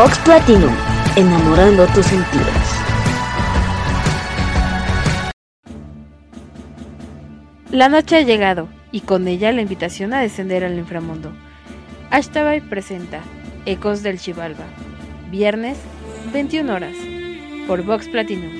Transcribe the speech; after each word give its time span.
Vox 0.00 0.16
Platinum, 0.20 0.72
enamorando 1.16 1.84
tus 1.88 2.06
sentidos. 2.06 2.46
La 7.72 7.88
noche 7.88 8.18
ha 8.18 8.20
llegado 8.20 8.68
y 8.92 9.00
con 9.00 9.26
ella 9.26 9.50
la 9.50 9.60
invitación 9.60 10.14
a 10.14 10.20
descender 10.20 10.62
al 10.62 10.78
inframundo. 10.78 11.32
Ashtabay 12.10 12.60
presenta 12.60 13.22
Ecos 13.66 14.04
del 14.04 14.20
Chivalba, 14.20 14.66
viernes 15.32 15.78
21 16.32 16.72
horas, 16.72 16.94
por 17.66 17.82
Vox 17.82 18.06
Platinum, 18.06 18.52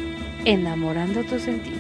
enamorando 0.45 1.23
tus 1.23 1.43
sentidos. 1.43 1.78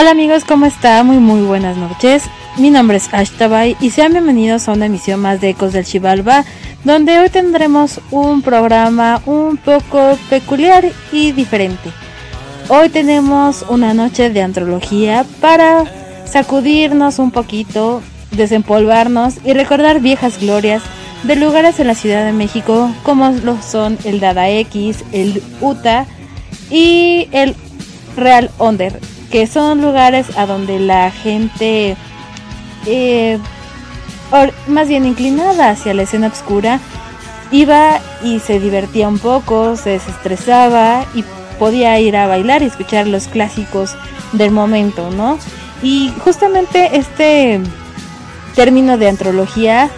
Hola 0.00 0.12
amigos, 0.12 0.44
¿cómo 0.44 0.64
está? 0.64 1.02
Muy 1.02 1.16
muy 1.16 1.40
buenas 1.40 1.76
noches. 1.76 2.22
Mi 2.56 2.70
nombre 2.70 2.98
es 2.98 3.12
Ashtabay 3.12 3.76
y 3.80 3.90
sean 3.90 4.12
bienvenidos 4.12 4.68
a 4.68 4.72
una 4.74 4.86
emisión 4.86 5.18
más 5.18 5.40
de 5.40 5.48
Ecos 5.48 5.72
del 5.72 5.84
Chivalba, 5.84 6.44
donde 6.84 7.18
hoy 7.18 7.30
tendremos 7.30 8.00
un 8.12 8.42
programa 8.42 9.20
un 9.26 9.56
poco 9.56 10.16
peculiar 10.30 10.88
y 11.10 11.32
diferente. 11.32 11.90
Hoy 12.68 12.90
tenemos 12.90 13.66
una 13.68 13.92
noche 13.92 14.30
de 14.30 14.40
antología 14.40 15.26
para 15.40 15.84
sacudirnos 16.26 17.18
un 17.18 17.32
poquito, 17.32 18.00
desempolvarnos 18.30 19.38
y 19.44 19.52
recordar 19.52 19.98
viejas 19.98 20.38
glorias 20.38 20.80
de 21.24 21.34
lugares 21.34 21.80
en 21.80 21.88
la 21.88 21.96
Ciudad 21.96 22.24
de 22.24 22.32
México 22.32 22.88
como 23.02 23.30
lo 23.30 23.60
son 23.60 23.98
el 24.04 24.20
Dada 24.20 24.48
X, 24.48 25.02
el 25.10 25.42
UTA 25.60 26.06
y 26.70 27.26
el 27.32 27.56
Real 28.16 28.48
Onder, 28.58 29.00
que 29.30 29.46
son 29.46 29.82
lugares 29.82 30.26
a 30.36 30.46
donde 30.46 30.78
la 30.78 31.10
gente 31.10 31.96
eh, 32.86 33.38
más 34.66 34.88
bien 34.88 35.06
inclinada 35.06 35.70
hacia 35.70 35.94
la 35.94 36.02
escena 36.02 36.28
oscura 36.28 36.80
iba 37.50 38.00
y 38.22 38.40
se 38.40 38.60
divertía 38.60 39.08
un 39.08 39.18
poco, 39.18 39.76
se 39.76 39.90
desestresaba 39.90 41.04
y 41.14 41.24
podía 41.58 41.98
ir 41.98 42.16
a 42.16 42.26
bailar 42.26 42.62
y 42.62 42.66
escuchar 42.66 43.06
los 43.06 43.26
clásicos 43.26 43.96
del 44.32 44.50
momento, 44.50 45.10
¿no? 45.10 45.38
Y 45.82 46.12
justamente 46.22 46.96
este 46.96 47.60
término 48.54 48.98
de 48.98 49.08
antología 49.08 49.90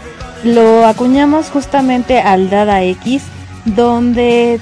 lo 0.44 0.86
acuñamos 0.86 1.50
justamente 1.50 2.20
al 2.20 2.50
Dada 2.50 2.82
X, 2.82 3.22
donde 3.64 4.60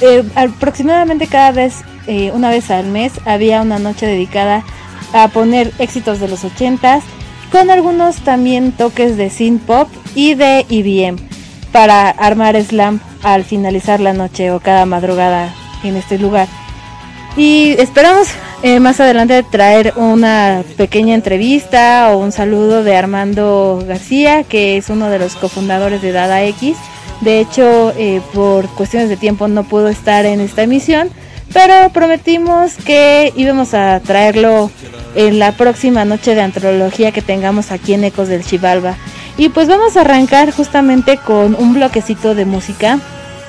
eh, 0.00 0.24
aproximadamente 0.34 1.26
cada 1.26 1.52
vez, 1.52 1.82
eh, 2.06 2.30
una 2.34 2.50
vez 2.50 2.70
al 2.70 2.86
mes, 2.86 3.12
había 3.24 3.62
una 3.62 3.78
noche 3.78 4.06
dedicada 4.06 4.64
a 5.12 5.28
poner 5.28 5.72
éxitos 5.78 6.20
de 6.20 6.28
los 6.28 6.44
80s, 6.44 7.02
con 7.50 7.70
algunos 7.70 8.16
también 8.16 8.72
toques 8.72 9.16
de 9.16 9.30
synth 9.30 9.62
pop 9.62 9.88
y 10.14 10.34
de 10.34 10.66
EBM 10.68 11.18
para 11.72 12.10
armar 12.10 12.60
slam 12.62 13.00
al 13.22 13.44
finalizar 13.44 14.00
la 14.00 14.12
noche 14.12 14.50
o 14.50 14.60
cada 14.60 14.86
madrugada 14.86 15.52
en 15.82 15.96
este 15.96 16.18
lugar. 16.18 16.48
Y 17.36 17.74
esperamos 17.78 18.28
eh, 18.62 18.80
más 18.80 19.00
adelante 19.00 19.42
traer 19.42 19.94
una 19.96 20.64
pequeña 20.76 21.14
entrevista 21.14 22.10
o 22.12 22.18
un 22.18 22.32
saludo 22.32 22.82
de 22.82 22.96
Armando 22.96 23.82
García, 23.86 24.42
que 24.44 24.76
es 24.76 24.90
uno 24.90 25.08
de 25.08 25.18
los 25.18 25.36
cofundadores 25.36 26.02
de 26.02 26.12
Dada 26.12 26.42
X. 26.44 26.76
De 27.20 27.40
hecho, 27.40 27.92
eh, 27.96 28.20
por 28.34 28.66
cuestiones 28.68 29.08
de 29.08 29.16
tiempo 29.16 29.46
no 29.46 29.64
pudo 29.64 29.88
estar 29.88 30.26
en 30.26 30.40
esta 30.40 30.62
emisión, 30.62 31.10
pero 31.52 31.90
prometimos 31.90 32.74
que 32.74 33.32
íbamos 33.36 33.74
a 33.74 34.00
traerlo 34.00 34.70
en 35.14 35.38
la 35.38 35.52
próxima 35.52 36.04
noche 36.04 36.34
de 36.34 36.42
antología 36.42 37.12
que 37.12 37.22
tengamos 37.22 37.72
aquí 37.72 37.94
en 37.94 38.04
Ecos 38.04 38.28
del 38.28 38.44
Chivalba. 38.44 38.96
Y 39.36 39.48
pues 39.48 39.68
vamos 39.68 39.96
a 39.96 40.02
arrancar 40.02 40.52
justamente 40.52 41.16
con 41.16 41.54
un 41.54 41.74
bloquecito 41.74 42.34
de 42.34 42.44
música 42.44 42.98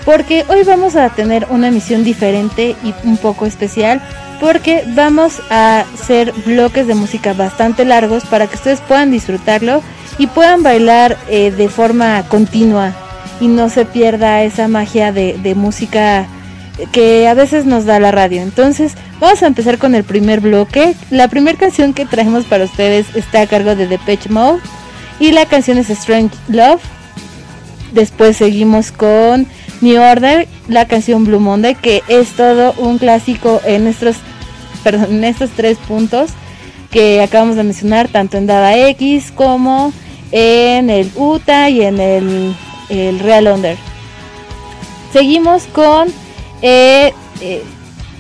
porque 0.06 0.46
hoy 0.48 0.64
vamos 0.64 0.96
a 0.96 1.10
tener 1.10 1.46
una 1.50 1.68
emisión 1.68 2.04
diferente 2.04 2.76
y 2.84 2.94
un 3.04 3.18
poco 3.18 3.46
especial 3.46 4.02
porque 4.40 4.84
vamos 4.96 5.40
a 5.52 5.82
hacer 5.94 6.34
bloques 6.46 6.88
de 6.88 6.96
música 6.96 7.34
bastante 7.34 7.86
largos 7.86 8.26
para 8.26 8.48
que 8.48 8.56
ustedes 8.56 8.82
puedan 8.82 9.12
disfrutarlo 9.12 9.84
y 10.18 10.26
puedan 10.26 10.64
bailar 10.64 11.18
eh, 11.30 11.52
de 11.52 11.70
forma 11.70 12.24
continua 12.30 12.94
y 13.40 13.48
no 13.48 13.70
se 13.70 13.86
pierda 13.86 14.42
esa 14.42 14.68
magia 14.68 15.12
de 15.12 15.54
música 15.56 16.28
que 16.92 17.28
a 17.28 17.34
veces 17.34 17.66
nos 17.66 17.86
da 17.86 18.00
la 18.00 18.12
radio. 18.12 18.42
Entonces 18.42 18.94
vamos 19.20 19.42
a 19.44 19.48
empezar 19.48 19.78
con 19.78 19.96
el 19.96 20.04
primer 20.04 20.40
bloque. 20.40 20.96
La 21.10 21.28
primera 21.28 21.58
canción 21.58 21.94
que 21.94 22.06
traemos 22.06 22.46
para 22.46 22.66
ustedes 22.66 23.16
está 23.16 23.42
a 23.42 23.48
cargo 23.48 23.76
de 23.76 23.88
Depeche 23.88 24.30
Mode 24.30 24.60
y 25.20 25.32
la 25.32 25.46
canción 25.46 25.78
es 25.78 25.90
Strange 25.90 26.36
Love. 26.48 26.82
Después 27.94 28.38
seguimos 28.38 28.92
con 28.92 29.48
New 29.82 30.02
Order, 30.02 30.48
la 30.68 30.88
canción 30.88 31.26
Blue 31.26 31.40
Monday, 31.40 31.76
que 31.76 32.04
es 32.08 32.30
todo 32.30 32.74
un 32.78 32.98
clásico 32.98 33.62
en 33.66 33.88
estos, 33.88 34.16
en 34.86 35.24
estos 35.24 35.50
tres 35.52 35.78
puntos 35.80 36.32
que 36.92 37.22
acabamos 37.22 37.56
de 37.56 37.64
mencionar, 37.64 38.10
tanto 38.10 38.38
en 38.38 38.48
Dada 38.48 38.78
X 38.90 39.32
como 39.34 39.94
en 40.32 40.90
el 40.90 41.12
UTA 41.16 41.70
y 41.70 41.82
en 41.82 42.00
el, 42.00 42.56
Real 43.20 43.48
Under. 43.48 43.78
Seguimos 45.14 45.64
con 45.64 46.10
eh, 46.62 47.14
eh, 47.42 47.64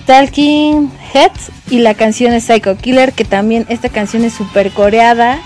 Talking 0.05 0.91
Heads 1.13 1.51
y 1.69 1.79
la 1.79 1.93
canción 1.93 2.33
es 2.33 2.45
Psycho 2.45 2.75
Killer, 2.77 3.13
que 3.13 3.25
también 3.25 3.65
esta 3.69 3.89
canción 3.89 4.25
es 4.25 4.33
super 4.33 4.71
coreada 4.71 5.39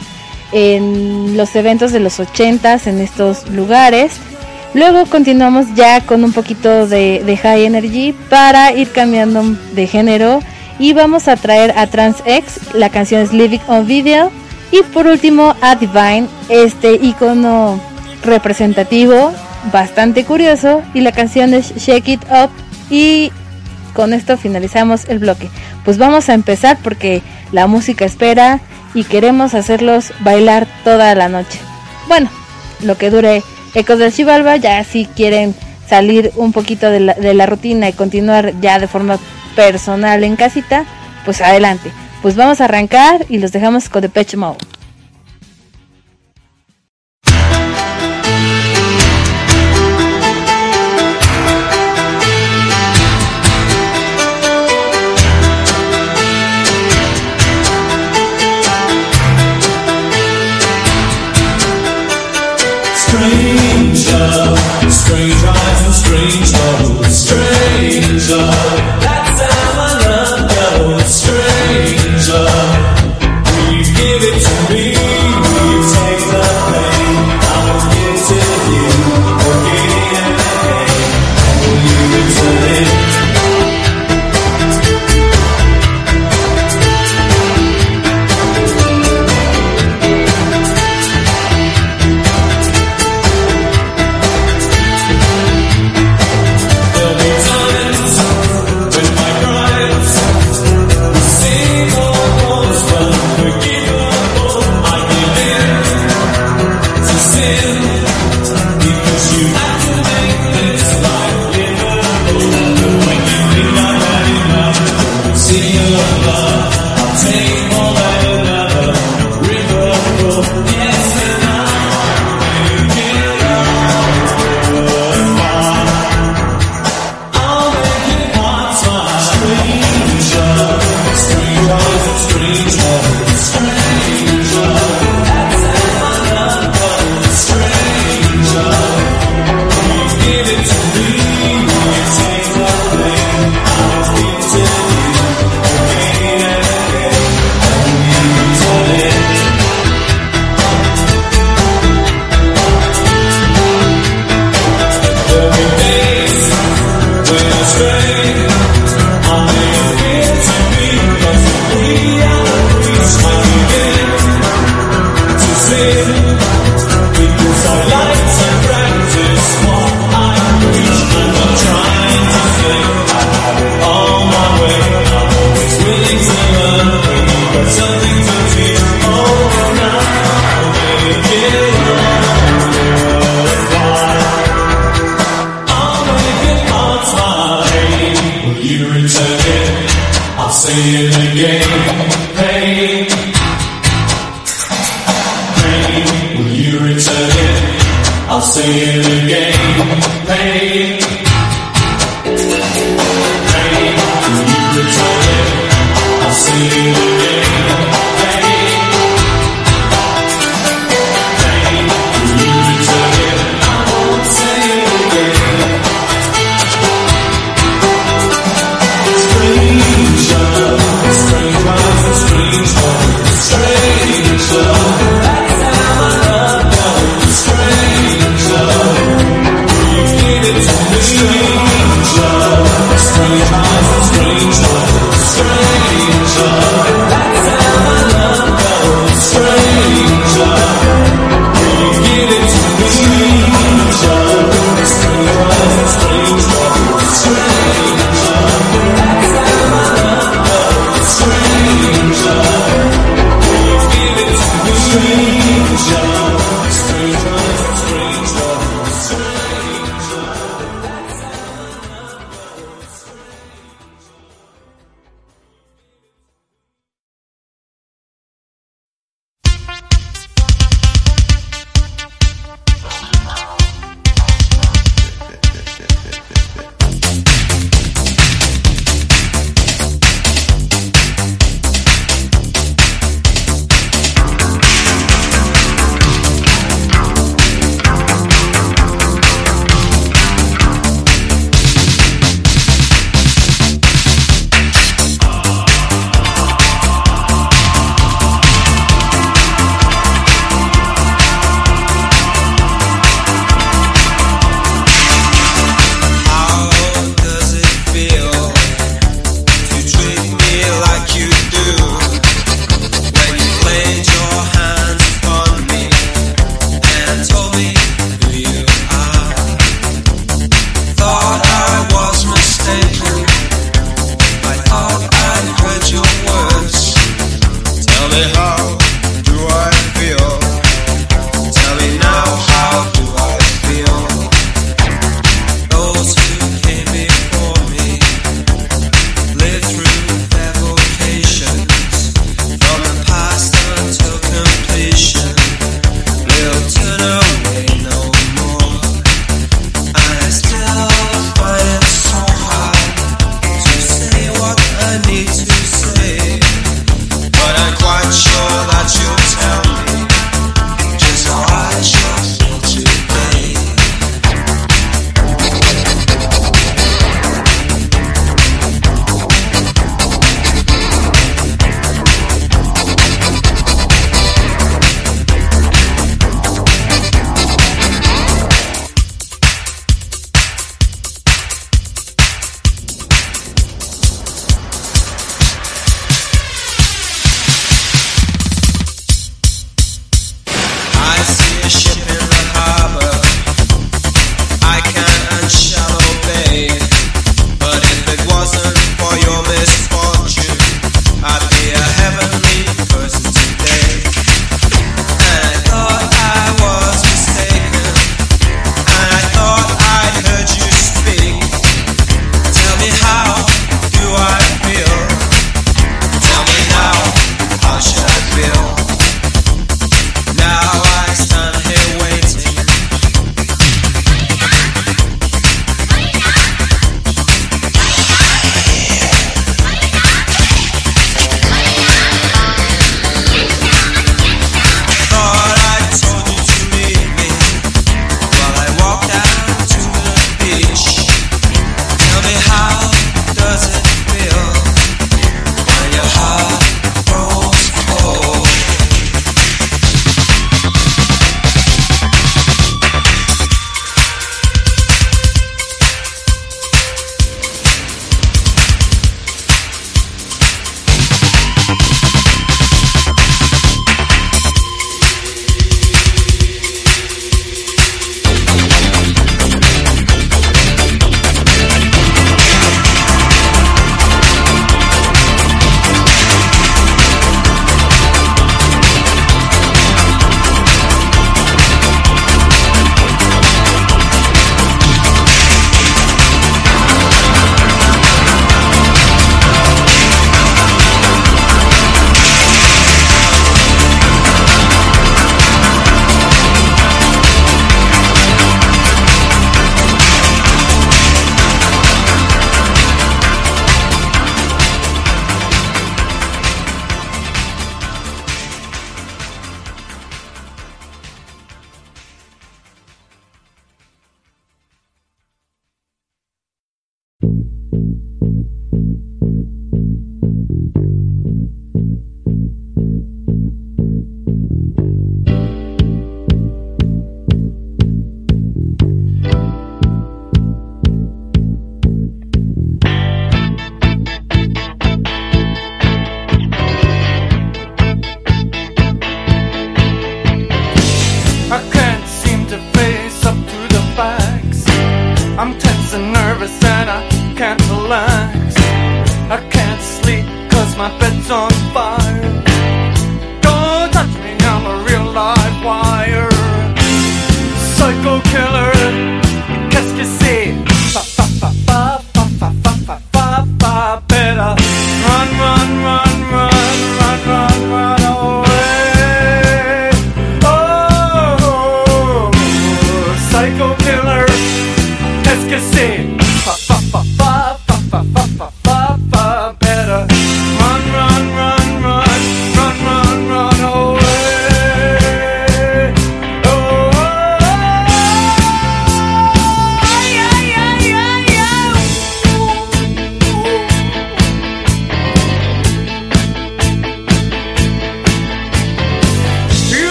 en 0.52 1.38
los 1.38 1.56
eventos 1.56 1.92
de 1.92 2.00
los 2.00 2.20
80s 2.20 2.88
en 2.88 3.00
estos 3.00 3.50
lugares. 3.50 4.14
Luego 4.74 5.06
continuamos 5.06 5.68
ya 5.74 6.02
con 6.02 6.24
un 6.26 6.34
poquito 6.34 6.86
de, 6.88 7.40
High 7.42 7.64
Energy 7.64 8.14
para 8.30 8.74
ir 8.74 8.92
cambiando 8.92 9.42
de 9.74 9.88
género. 9.88 10.42
Y 10.80 10.92
vamos 10.92 11.30
a 11.30 11.38
traer 11.38 11.74
a 11.78 11.88
Trans 11.88 12.18
X, 12.26 12.60
la 12.74 12.90
canción 12.90 13.22
es 13.22 13.32
Living 13.32 13.62
on 13.68 13.88
Video. 13.88 14.32
Y 14.72 14.84
por 14.84 15.08
último 15.08 15.56
a 15.62 15.76
Divine, 15.76 16.28
este 16.50 16.96
icono 16.96 17.80
representativo, 18.24 19.32
bastante 19.72 20.26
curioso. 20.26 20.82
Y 20.94 21.00
la 21.00 21.14
canción 21.14 21.54
es 21.54 21.74
Shake 21.78 22.10
It 22.10 22.24
Up. 22.26 22.65
Y 22.90 23.32
con 23.94 24.14
esto 24.14 24.38
finalizamos 24.38 25.06
el 25.06 25.20
bloque. 25.20 25.50
Pues 25.84 25.98
vamos 25.98 26.30
a 26.30 26.34
empezar 26.34 26.78
porque 26.84 27.22
la 27.52 27.68
música 27.68 28.06
espera 28.06 28.60
y 28.94 29.04
queremos 29.04 29.54
hacerlos 29.54 30.14
bailar 30.20 30.68
toda 30.84 31.16
la 31.16 31.30
noche. 31.30 31.60
Bueno, 32.08 32.30
lo 32.82 32.98
que 32.98 33.10
dure 33.10 33.44
Ecos 33.74 34.00
del 34.00 34.14
Chivalba, 34.14 34.56
ya 34.56 34.84
si 34.84 35.06
quieren 35.06 35.54
salir 35.88 36.32
un 36.36 36.54
poquito 36.54 36.90
de 36.90 37.00
la, 37.02 37.14
de 37.14 37.34
la 37.34 37.46
rutina 37.46 37.90
y 37.90 37.94
continuar 37.94 38.54
ya 38.62 38.80
de 38.80 38.88
forma 38.88 39.20
personal 39.56 40.24
en 40.24 40.36
casita, 40.36 40.86
pues 41.26 41.42
adelante. 41.42 41.92
Pues 42.22 42.36
vamos 42.36 42.62
a 42.62 42.66
arrancar 42.66 43.26
y 43.30 43.38
los 43.38 43.52
dejamos 43.52 43.90
con 43.90 44.02
Depeche 44.02 44.38
Mode. 44.38 44.65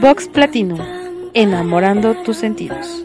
Vox 0.00 0.28
Platinum, 0.28 0.80
enamorando 1.34 2.14
tus 2.22 2.38
sentidos. 2.38 3.04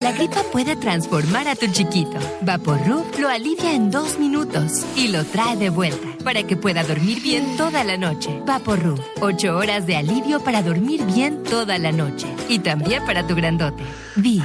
La 0.00 0.12
gripa 0.12 0.42
puede 0.52 0.76
transformar 0.76 1.48
a 1.48 1.56
tu 1.56 1.66
chiquito. 1.68 2.18
Vaporub 2.42 3.06
lo 3.18 3.30
alivia 3.30 3.72
en 3.72 3.90
dos 3.90 4.18
minutos 4.18 4.84
y 4.94 5.08
lo 5.08 5.24
trae 5.24 5.56
de 5.56 5.70
vuelta 5.70 6.08
para 6.22 6.42
que 6.42 6.58
pueda 6.58 6.84
dormir 6.84 7.22
bien 7.22 7.56
toda 7.56 7.84
la 7.84 7.96
noche. 7.96 8.42
Vaporub, 8.44 9.00
ocho 9.22 9.56
horas 9.56 9.86
de 9.86 9.96
alivio 9.96 10.40
para 10.44 10.60
dormir 10.60 11.02
bien 11.06 11.42
toda 11.42 11.78
la 11.78 11.90
noche 11.90 12.26
y 12.50 12.58
también 12.58 13.02
para 13.06 13.26
tu 13.26 13.34
grandote. 13.34 13.84
Vi. 14.16 14.42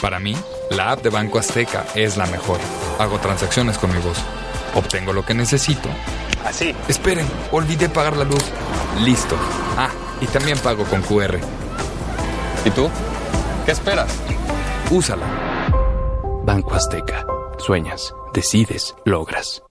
Para 0.00 0.18
mí, 0.18 0.34
la 0.70 0.92
app 0.92 1.02
de 1.02 1.10
Banco 1.10 1.38
Azteca 1.38 1.84
es 1.94 2.16
la 2.16 2.24
mejor. 2.24 2.58
Hago 2.98 3.18
transacciones 3.18 3.76
con 3.76 3.92
mi 3.92 4.00
voz. 4.00 4.16
Obtengo 4.74 5.12
lo 5.12 5.26
que 5.26 5.34
necesito. 5.34 5.90
Así. 6.44 6.74
Esperen, 6.88 7.26
olvidé 7.52 7.88
pagar 7.88 8.16
la 8.16 8.24
luz. 8.24 8.44
Listo. 9.00 9.36
Ah, 9.76 9.90
y 10.20 10.26
también 10.26 10.58
pago 10.58 10.84
con 10.84 11.02
QR. 11.02 11.38
¿Y 12.64 12.70
tú? 12.70 12.88
¿Qué 13.64 13.72
esperas? 13.72 14.12
Úsala. 14.90 15.26
Banco 16.44 16.74
Azteca. 16.74 17.26
Sueñas, 17.58 18.14
decides, 18.32 18.94
logras. 19.04 19.62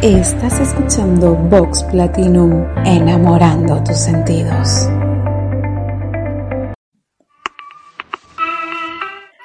Estás 0.00 0.60
escuchando 0.60 1.34
Vox 1.34 1.82
Platinum, 1.84 2.64
enamorando 2.84 3.82
tus 3.82 3.98
sentidos. 3.98 4.88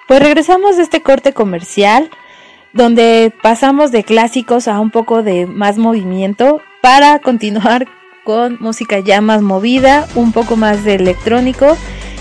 Pues 0.08 0.22
regresamos 0.22 0.78
de 0.78 0.84
este 0.84 1.02
corte 1.02 1.34
comercial 1.34 2.12
donde 2.74 3.32
pasamos 3.42 3.92
de 3.92 4.04
clásicos 4.04 4.68
a 4.68 4.80
un 4.80 4.90
poco 4.90 5.24
de 5.24 5.46
más 5.46 5.78
movimiento 5.78 6.62
para 6.82 7.20
continuar 7.20 7.88
con 8.24 8.58
música 8.60 9.00
ya 9.00 9.22
más 9.22 9.42
movida, 9.42 10.08
un 10.16 10.32
poco 10.32 10.56
más 10.56 10.84
de 10.84 10.96
electrónico 10.96 11.78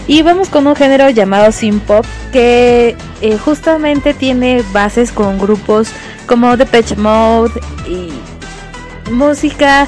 y 0.06 0.22
vamos 0.22 0.48
con 0.48 0.66
un 0.66 0.76
género 0.76 1.08
llamado 1.10 1.52
synth 1.52 1.82
pop 1.84 2.04
que 2.32 2.96
eh, 3.20 3.38
justamente 3.38 4.14
tiene 4.14 4.62
bases 4.72 5.12
con 5.12 5.38
grupos 5.38 5.90
como 6.26 6.56
Depeche 6.56 6.96
Mode 6.96 7.52
y 7.88 8.10
música 9.10 9.86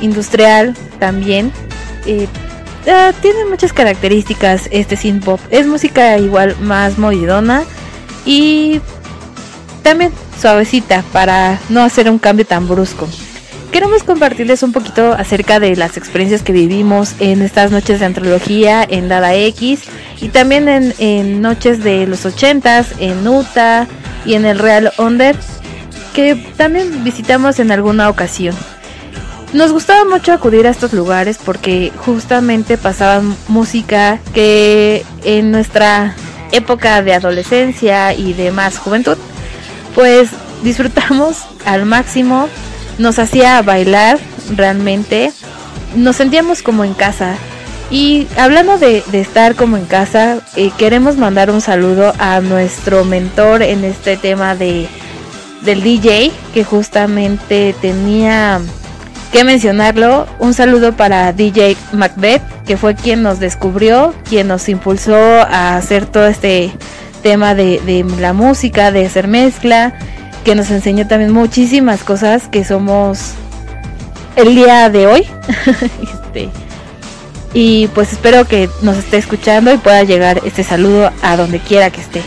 industrial 0.00 0.76
también. 0.98 1.50
Eh, 2.06 2.28
tiene 3.20 3.44
muchas 3.46 3.72
características 3.72 4.68
este 4.70 4.96
synth 4.96 5.24
pop. 5.24 5.40
Es 5.50 5.66
música 5.66 6.18
igual 6.18 6.56
más 6.60 6.98
movidona 6.98 7.64
y 8.24 8.80
también 9.82 10.12
suavecita 10.40 11.02
para 11.12 11.58
no 11.68 11.82
hacer 11.82 12.10
un 12.10 12.18
cambio 12.18 12.46
tan 12.46 12.68
brusco. 12.68 13.08
Queremos 13.72 14.02
compartirles 14.02 14.62
un 14.62 14.72
poquito 14.72 15.12
acerca 15.12 15.60
de 15.60 15.76
las 15.76 15.98
experiencias 15.98 16.42
que 16.42 16.52
vivimos 16.52 17.14
en 17.20 17.42
estas 17.42 17.70
noches 17.70 18.00
de 18.00 18.06
antología 18.06 18.82
en 18.88 19.08
Dada 19.08 19.34
X 19.34 19.80
y 20.22 20.28
también 20.28 20.94
en, 20.98 21.42
noches 21.42 21.84
de 21.84 22.06
los 22.06 22.24
80s 22.24 22.86
en 22.98 23.28
Utah 23.28 23.86
y 24.24 24.34
en 24.34 24.46
el 24.46 24.58
Real 24.58 24.92
Under 24.96 25.36
que 26.14 26.34
también 26.56 27.04
visitamos 27.04 27.60
en 27.60 27.70
alguna 27.70 28.08
ocasión. 28.08 28.56
Nos 29.52 29.72
gustaba 29.72 30.04
mucho 30.04 30.32
acudir 30.32 30.66
a 30.66 30.70
estos 30.70 30.94
lugares 30.94 31.38
porque 31.42 31.92
justamente 31.98 32.78
pasaban 32.78 33.36
música 33.48 34.18
que 34.34 35.04
en 35.24 35.50
nuestra 35.50 36.14
época 36.52 37.02
de 37.02 37.12
adolescencia 37.14 38.14
y 38.14 38.32
de 38.32 38.50
más 38.50 38.78
juventud 38.78 39.18
pues 39.98 40.30
disfrutamos 40.62 41.38
al 41.64 41.84
máximo, 41.84 42.48
nos 42.98 43.18
hacía 43.18 43.60
bailar 43.62 44.20
realmente, 44.54 45.32
nos 45.96 46.14
sentíamos 46.14 46.62
como 46.62 46.84
en 46.84 46.94
casa. 46.94 47.34
Y 47.90 48.28
hablando 48.36 48.78
de, 48.78 49.02
estar 49.12 49.56
como 49.56 49.76
en 49.76 49.86
casa, 49.86 50.38
eh, 50.54 50.70
queremos 50.78 51.16
mandar 51.16 51.50
un 51.50 51.60
saludo 51.60 52.12
a 52.20 52.40
nuestro 52.40 53.04
mentor 53.04 53.60
en 53.64 53.82
este 53.82 54.16
tema 54.16 54.54
de, 54.54 54.86
del 55.62 55.82
DJ, 55.82 56.30
que 56.54 56.62
justamente 56.62 57.74
tenía 57.80 58.60
que 59.32 59.42
mencionarlo. 59.42 60.28
Un 60.38 60.54
saludo 60.54 60.92
para 60.92 61.32
DJ 61.32 61.76
Macbeth, 61.92 62.42
que 62.68 62.76
fue 62.76 62.94
quien 62.94 63.24
nos 63.24 63.40
descubrió, 63.40 64.14
quien 64.28 64.46
nos 64.46 64.68
impulsó 64.68 65.16
a 65.16 65.74
hacer 65.76 66.06
todo 66.06 66.28
este 66.28 66.72
tema 67.28 67.54
de, 67.54 67.78
de 67.84 68.06
la 68.18 68.32
música, 68.32 68.90
de 68.90 69.04
hacer 69.04 69.28
mezcla, 69.28 69.92
que 70.44 70.54
nos 70.54 70.70
enseñó 70.70 71.06
también 71.06 71.30
muchísimas 71.30 72.02
cosas 72.02 72.48
que 72.48 72.64
somos 72.64 73.34
el 74.34 74.54
día 74.54 74.88
de 74.88 75.06
hoy. 75.06 75.26
este, 76.02 76.48
y 77.52 77.88
pues 77.88 78.14
espero 78.14 78.46
que 78.46 78.70
nos 78.80 78.96
esté 78.96 79.18
escuchando 79.18 79.70
y 79.70 79.76
pueda 79.76 80.04
llegar 80.04 80.40
este 80.46 80.64
saludo 80.64 81.12
a 81.20 81.36
donde 81.36 81.58
quiera 81.58 81.90
que 81.90 82.00
esté. 82.00 82.22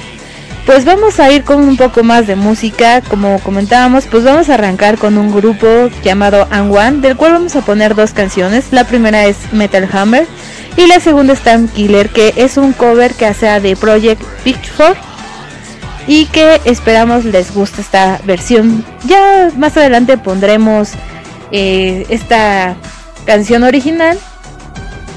Pues 0.67 0.85
vamos 0.85 1.19
a 1.19 1.31
ir 1.31 1.43
con 1.43 1.67
un 1.67 1.77
poco 1.77 2.03
más 2.03 2.27
de 2.27 2.35
música, 2.35 3.01
como 3.01 3.39
comentábamos, 3.39 4.05
pues 4.05 4.23
vamos 4.23 4.49
a 4.49 4.53
arrancar 4.53 4.99
con 4.99 5.17
un 5.17 5.33
grupo 5.33 5.89
llamado 6.03 6.47
And 6.51 6.71
One, 6.71 6.99
del 6.99 7.17
cual 7.17 7.31
vamos 7.31 7.55
a 7.55 7.61
poner 7.61 7.95
dos 7.95 8.11
canciones. 8.11 8.65
La 8.69 8.83
primera 8.83 9.25
es 9.25 9.51
Metal 9.51 9.89
Hammer 9.91 10.27
y 10.77 10.85
la 10.87 10.99
segunda 10.99 11.33
es 11.33 11.41
Time 11.41 11.67
Killer, 11.73 12.09
que 12.09 12.33
es 12.35 12.57
un 12.57 12.73
cover 12.73 13.13
que 13.13 13.25
hace 13.25 13.59
de 13.59 13.75
Project 13.75 14.21
Pitchfork 14.43 14.97
y 16.07 16.25
que 16.27 16.61
esperamos 16.65 17.25
les 17.25 17.53
guste 17.53 17.81
esta 17.81 18.19
versión. 18.23 18.85
Ya 19.05 19.51
más 19.57 19.77
adelante 19.77 20.17
pondremos 20.17 20.91
eh, 21.51 22.05
esta 22.09 22.75
canción 23.25 23.63
original 23.63 24.17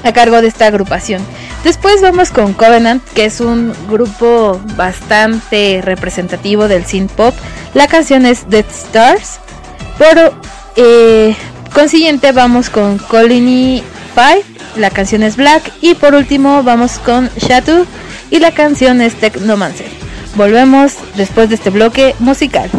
a 0.03 0.13
cargo 0.13 0.41
de 0.43 0.49
esta 0.49 0.67
agrupación. 0.67 1.23
Después 1.65 2.03
vamos 2.03 2.31
con 2.31 2.53
Covenant, 2.53 3.03
que 3.15 3.25
es 3.25 3.41
un 3.41 3.73
grupo 3.89 4.61
bastante 4.77 5.81
representativo 5.83 6.69
del 6.69 6.85
synth 6.85 7.13
pop. 7.13 7.35
La 7.73 7.89
canción 7.89 8.27
es 8.27 8.51
Dead 8.51 8.67
Stars. 8.69 9.41
Por 9.97 10.35
eh, 10.77 11.35
consiguiente 11.73 12.33
vamos 12.33 12.69
con 12.69 12.99
Colony 12.99 13.83
5, 14.15 14.54
la 14.77 14.91
canción 14.91 15.23
es 15.23 15.37
Black. 15.37 15.73
Y 15.81 15.95
por 15.95 16.15
último 16.15 16.63
vamos 16.63 16.99
con 16.99 17.29
Shadow 17.37 17.87
y 18.31 18.39
la 18.39 18.53
canción 18.53 19.01
es 19.01 19.15
Technomancer. 19.15 19.89
Volvemos 20.37 20.95
después 21.17 21.49
de 21.49 21.55
este 21.55 21.71
bloque 21.71 22.15
musical. 22.19 22.71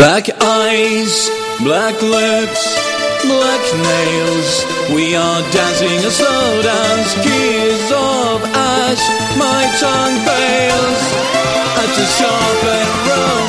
Black 0.00 0.30
eyes, 0.40 1.28
black 1.60 2.00
lips, 2.00 2.62
black 3.22 3.64
nails. 3.84 4.64
We 4.94 5.14
are 5.14 5.42
dancing 5.52 5.98
a 6.06 6.10
slow 6.10 6.62
dance, 6.62 7.12
gears 7.16 7.92
of 7.92 8.40
ash. 8.42 9.04
My 9.36 9.62
tongue 9.78 10.16
fails 10.24 11.02
at 11.82 11.90
the 11.98 12.06
sharp 12.16 12.64
end 12.64 13.08
road. 13.10 13.39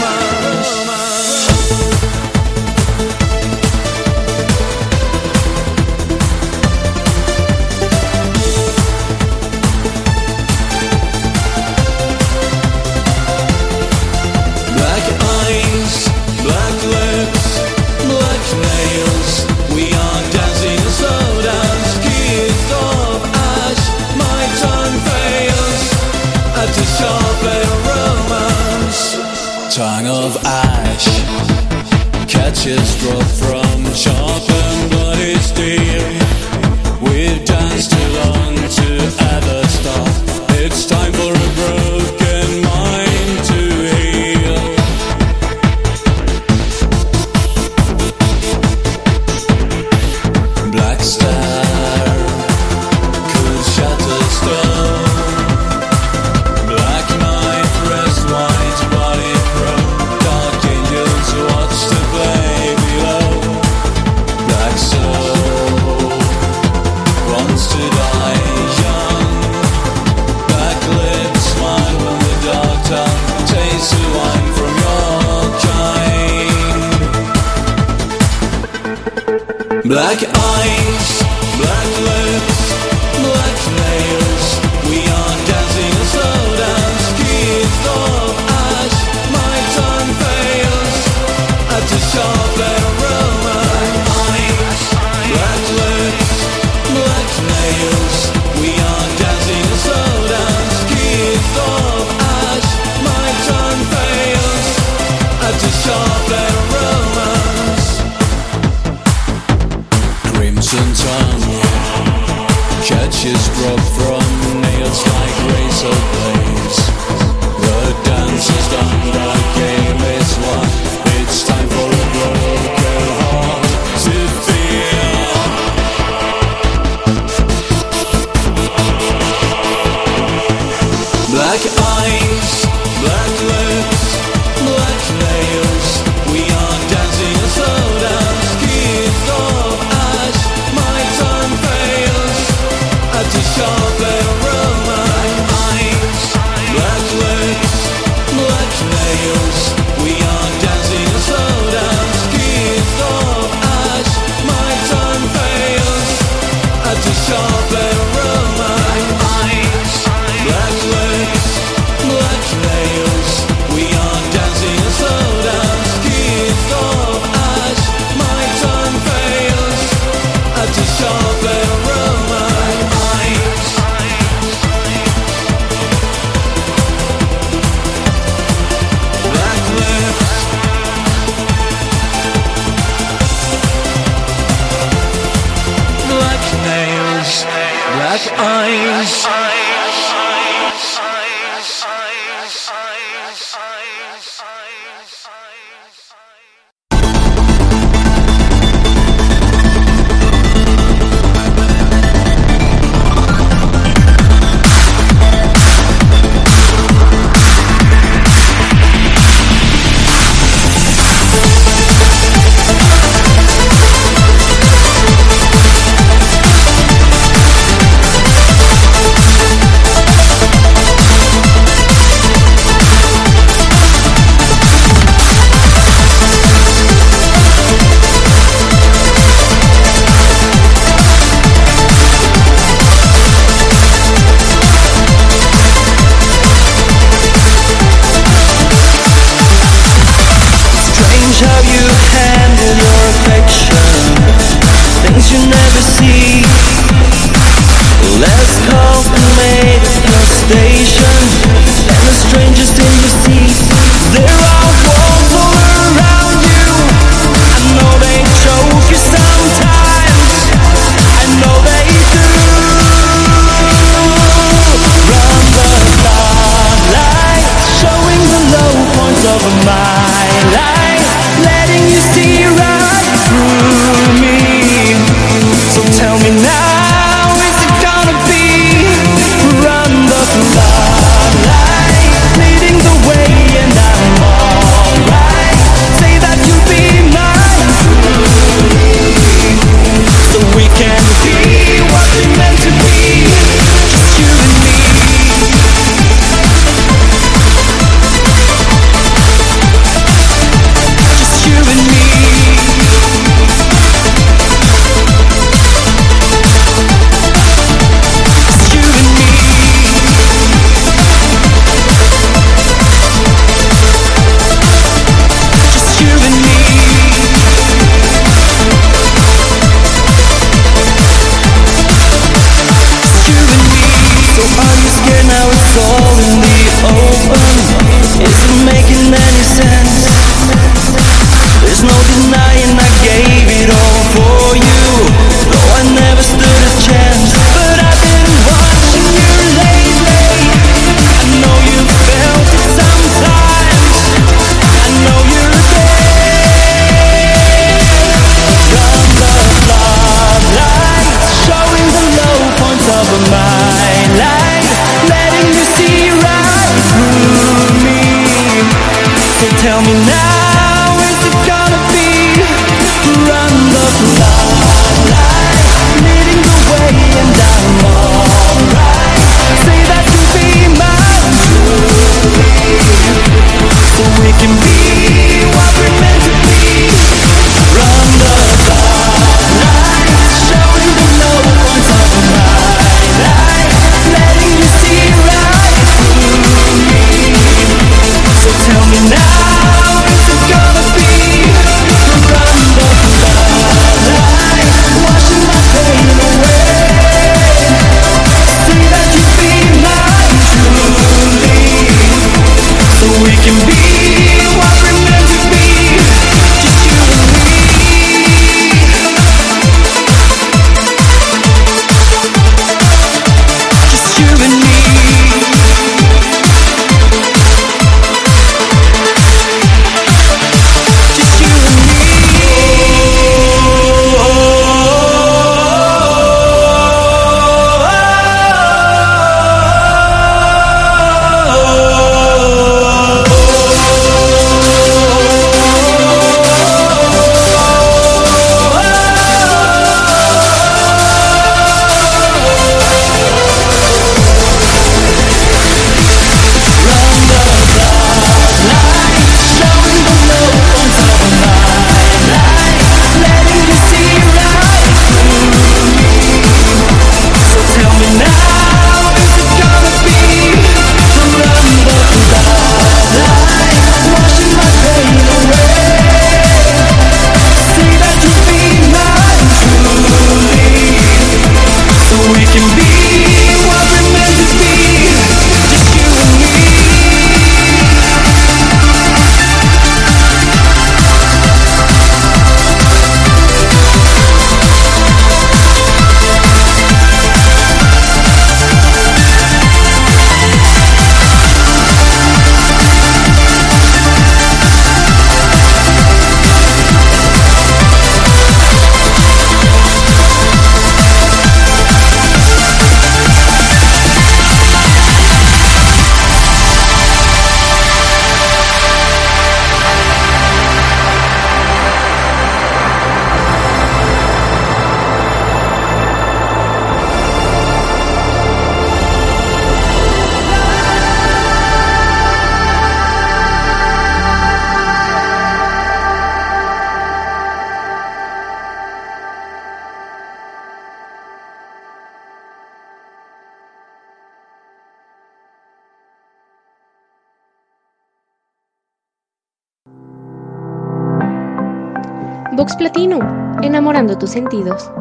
enamorando 543.61 544.17
tus 544.17 544.29
sentidos. 544.29 544.91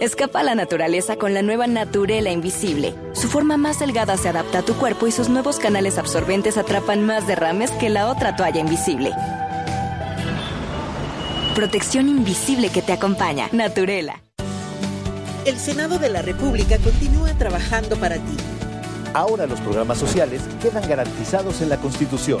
Escapa 0.00 0.40
a 0.40 0.42
la 0.42 0.54
naturaleza 0.54 1.16
con 1.16 1.32
la 1.32 1.42
nueva 1.42 1.66
Naturela 1.66 2.30
Invisible. 2.30 2.94
Su 3.12 3.28
forma 3.28 3.56
más 3.56 3.78
delgada 3.78 4.16
se 4.16 4.28
adapta 4.28 4.58
a 4.58 4.62
tu 4.62 4.74
cuerpo 4.74 5.06
y 5.06 5.12
sus 5.12 5.28
nuevos 5.28 5.58
canales 5.58 5.96
absorbentes 5.96 6.58
atrapan 6.58 7.06
más 7.06 7.26
derrames 7.26 7.70
que 7.70 7.88
la 7.88 8.08
otra 8.08 8.36
toalla 8.36 8.60
invisible. 8.60 9.12
Protección 11.54 12.08
invisible 12.08 12.68
que 12.68 12.82
te 12.82 12.92
acompaña. 12.92 13.48
Naturela. 13.52 14.20
El 15.46 15.56
Senado 15.56 15.98
de 15.98 16.10
la 16.10 16.20
República 16.20 16.76
continúa 16.78 17.32
trabajando 17.38 17.96
para 17.96 18.16
ti. 18.16 18.36
Ahora 19.14 19.46
los 19.46 19.60
programas 19.60 19.98
sociales 19.98 20.42
quedan 20.60 20.86
garantizados 20.88 21.62
en 21.62 21.68
la 21.68 21.78
Constitución. 21.78 22.40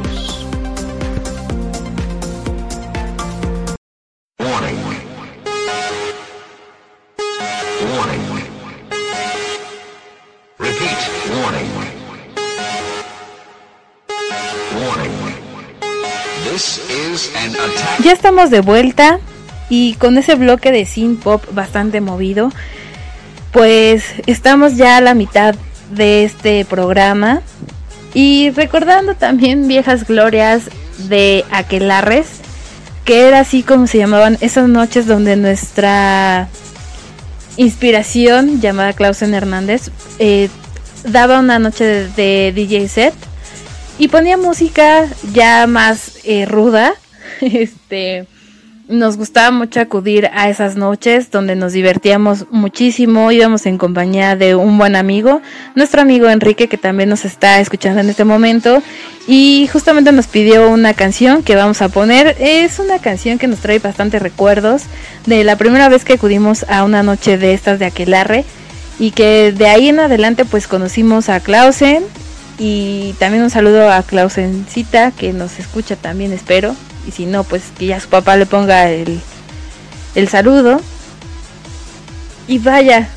Ya 18.03 18.13
estamos 18.13 18.49
de 18.49 18.61
vuelta 18.61 19.19
y 19.69 19.93
con 19.95 20.17
ese 20.17 20.33
bloque 20.33 20.71
de 20.71 20.85
synth 20.85 21.21
pop 21.21 21.43
bastante 21.51 22.01
movido, 22.01 22.51
pues 23.51 24.05
estamos 24.25 24.75
ya 24.75 24.97
a 24.97 25.01
la 25.01 25.13
mitad 25.13 25.53
de 25.91 26.23
este 26.23 26.65
programa 26.65 27.41
y 28.15 28.49
recordando 28.51 29.13
también 29.13 29.67
viejas 29.67 30.07
glorias 30.07 30.63
de 31.09 31.45
Aquelarres, 31.51 32.27
que 33.05 33.27
era 33.27 33.41
así 33.41 33.61
como 33.61 33.85
se 33.85 33.99
llamaban 33.99 34.37
esas 34.41 34.67
noches 34.67 35.05
donde 35.05 35.35
nuestra 35.35 36.47
inspiración 37.57 38.61
llamada 38.61 38.93
Clausen 38.93 39.35
Hernández 39.35 39.91
eh, 40.17 40.49
daba 41.03 41.39
una 41.39 41.59
noche 41.59 41.85
de, 42.15 42.51
DJ 42.55 42.87
set 42.87 43.13
y 43.99 44.07
ponía 44.07 44.37
música 44.37 45.07
ya 45.33 45.67
más 45.67 46.13
eh, 46.23 46.45
ruda. 46.47 46.95
Este 47.53 48.27
nos 48.91 49.15
gustaba 49.15 49.51
mucho 49.51 49.79
acudir 49.79 50.29
a 50.33 50.49
esas 50.49 50.75
noches 50.75 51.31
donde 51.31 51.55
nos 51.55 51.71
divertíamos 51.71 52.45
muchísimo, 52.51 53.31
íbamos 53.31 53.65
en 53.65 53.77
compañía 53.77 54.35
de 54.35 54.55
un 54.55 54.77
buen 54.77 54.97
amigo, 54.97 55.41
nuestro 55.75 56.01
amigo 56.01 56.29
Enrique 56.29 56.67
que 56.67 56.77
también 56.77 57.07
nos 57.07 57.23
está 57.23 57.59
escuchando 57.61 58.01
en 58.01 58.09
este 58.09 58.25
momento 58.25 58.83
y 59.27 59.69
justamente 59.71 60.11
nos 60.11 60.27
pidió 60.27 60.69
una 60.69 60.93
canción 60.93 61.41
que 61.41 61.55
vamos 61.55 61.81
a 61.81 61.87
poner, 61.87 62.35
es 62.39 62.79
una 62.79 62.99
canción 62.99 63.39
que 63.39 63.47
nos 63.47 63.59
trae 63.59 63.79
bastantes 63.79 64.21
recuerdos 64.21 64.83
de 65.25 65.45
la 65.45 65.55
primera 65.55 65.87
vez 65.87 66.03
que 66.03 66.13
acudimos 66.13 66.65
a 66.67 66.83
una 66.83 67.01
noche 67.01 67.37
de 67.37 67.53
estas 67.53 67.79
de 67.79 67.85
Aquelarre 67.85 68.43
y 68.99 69.11
que 69.11 69.53
de 69.53 69.67
ahí 69.67 69.87
en 69.87 70.01
adelante 70.01 70.43
pues 70.43 70.67
conocimos 70.67 71.29
a 71.29 71.39
Clausen 71.39 72.03
y 72.59 73.13
también 73.19 73.43
un 73.43 73.49
saludo 73.49 73.89
a 73.89 74.03
Clausencita 74.03 75.11
que 75.11 75.31
nos 75.31 75.59
escucha 75.59 75.95
también 75.95 76.33
espero 76.33 76.75
y 77.07 77.11
si 77.11 77.25
no 77.25 77.43
pues 77.43 77.63
que 77.77 77.87
ya 77.87 77.99
su 77.99 78.09
papá 78.09 78.37
le 78.37 78.45
ponga 78.45 78.89
el, 78.89 79.19
el 80.15 80.27
saludo 80.27 80.81
y 82.47 82.59
vaya 82.59 83.09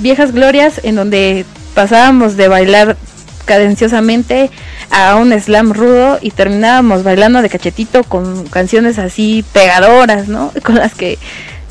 viejas 0.00 0.32
glorias 0.32 0.80
en 0.82 0.96
donde 0.96 1.44
pasábamos 1.74 2.36
de 2.36 2.48
bailar 2.48 2.96
cadenciosamente 3.44 4.50
a 4.90 5.16
un 5.16 5.32
slam 5.40 5.72
rudo 5.72 6.18
y 6.20 6.30
terminábamos 6.30 7.02
bailando 7.02 7.42
de 7.42 7.48
cachetito 7.48 8.04
con 8.04 8.46
canciones 8.46 8.98
así 8.98 9.44
pegadoras, 9.52 10.28
¿no? 10.28 10.52
Con 10.62 10.76
las 10.76 10.94
que 10.94 11.18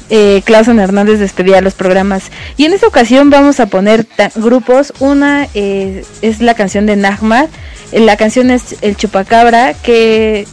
eh, 0.09 0.41
Clausen 0.43 0.79
Hernández 0.79 1.19
despedía 1.19 1.61
los 1.61 1.75
programas. 1.75 2.23
Y 2.57 2.65
en 2.65 2.73
esta 2.73 2.87
ocasión 2.87 3.29
vamos 3.29 3.59
a 3.59 3.67
poner 3.67 4.07
grupos. 4.35 4.93
Una 4.99 5.47
eh, 5.53 6.03
es 6.21 6.41
la 6.41 6.55
canción 6.55 6.85
de 6.85 6.95
Nagmar, 6.95 7.47
la 7.91 8.17
canción 8.17 8.51
es 8.51 8.75
El 8.81 8.95
Chupacabra, 8.95 9.73
que 9.73 10.47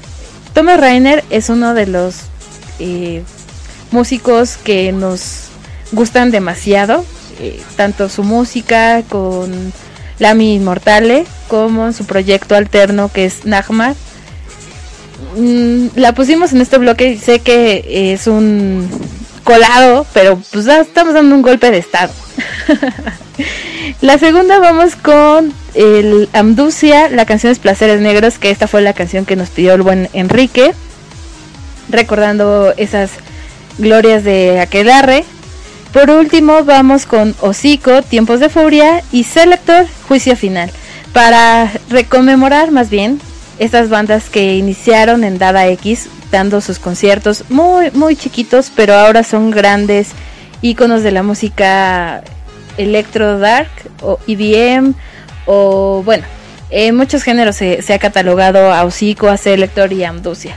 Thomas 0.56 0.80
Rainer 0.80 1.22
es 1.28 1.50
uno 1.50 1.74
de 1.74 1.86
los 1.86 2.14
eh, 2.78 3.22
músicos 3.90 4.56
que 4.56 4.90
nos 4.90 5.48
gustan 5.92 6.30
demasiado, 6.30 7.04
eh, 7.40 7.60
tanto 7.76 8.08
su 8.08 8.22
música 8.22 9.02
con 9.06 9.74
Lami 10.18 10.54
Inmortale 10.54 11.26
como 11.48 11.92
su 11.92 12.06
proyecto 12.06 12.54
alterno 12.54 13.10
que 13.12 13.26
es 13.26 13.44
Nagmar. 13.44 13.94
Mm, 15.36 15.88
la 15.94 16.14
pusimos 16.14 16.54
en 16.54 16.62
este 16.62 16.78
bloque 16.78 17.18
sé 17.18 17.40
que 17.40 18.14
es 18.14 18.26
un 18.26 18.88
colado, 19.46 20.04
pero 20.12 20.42
pues 20.50 20.66
estamos 20.66 21.14
dando 21.14 21.36
un 21.36 21.40
golpe 21.40 21.70
de 21.70 21.78
estado. 21.78 22.12
la 24.00 24.18
segunda 24.18 24.58
vamos 24.58 24.96
con 24.96 25.54
el 25.74 26.28
Amducia, 26.32 27.08
la 27.08 27.26
canción 27.26 27.52
es 27.52 27.60
Placeres 27.60 28.00
Negros, 28.00 28.40
que 28.40 28.50
esta 28.50 28.66
fue 28.66 28.82
la 28.82 28.92
canción 28.92 29.24
que 29.24 29.36
nos 29.36 29.50
pidió 29.50 29.74
el 29.74 29.82
buen 29.82 30.10
Enrique, 30.12 30.74
recordando 31.88 32.74
esas 32.76 33.10
glorias 33.78 34.24
de 34.24 34.58
Aquelarre. 34.58 35.24
Por 35.92 36.10
último 36.10 36.64
vamos 36.64 37.06
con 37.06 37.36
Hocico, 37.40 38.02
Tiempos 38.02 38.40
de 38.40 38.48
Furia 38.48 39.04
y 39.12 39.22
Selector, 39.22 39.86
Juicio 40.08 40.34
Final, 40.36 40.72
para 41.12 41.70
reconmemorar 41.88 42.72
más 42.72 42.90
bien 42.90 43.20
estas 43.58 43.88
bandas 43.88 44.28
que 44.28 44.56
iniciaron 44.56 45.24
en 45.24 45.38
Dada 45.38 45.66
X 45.68 46.08
dando 46.30 46.60
sus 46.60 46.78
conciertos 46.78 47.44
muy 47.48 47.90
muy 47.92 48.16
chiquitos 48.16 48.70
pero 48.74 48.94
ahora 48.94 49.22
son 49.22 49.50
grandes 49.50 50.08
íconos 50.62 51.02
de 51.02 51.12
la 51.12 51.22
música 51.22 52.22
electro 52.76 53.38
dark 53.38 53.70
o 54.02 54.18
EDM 54.26 54.94
o 55.46 56.02
bueno 56.04 56.24
en 56.68 56.96
muchos 56.96 57.22
géneros 57.22 57.56
se, 57.56 57.80
ha 57.92 57.98
catalogado 57.98 58.72
a 58.72 58.84
Hocico, 58.84 59.28
a 59.28 59.36
Selector 59.36 59.92
y 59.92 60.04
a 60.04 60.10
Amducia 60.10 60.56